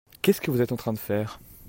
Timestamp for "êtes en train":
0.63-0.93